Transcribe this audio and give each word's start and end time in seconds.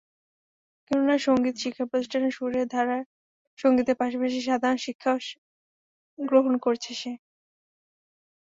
কেননা 0.87 1.15
সংগীত 1.27 1.55
শিক্ষাপ্রতিষ্ঠান 1.57 2.23
সুরের 2.31 2.65
ধারায় 2.67 3.05
সংগীতের 3.59 3.99
পাশাপাশি 4.01 4.39
সাধারণ 4.41 4.77
শিক্ষাও 4.77 5.17
গ্রহণ 6.19 6.53
করেছে 6.65 6.91
সে। 6.93 7.11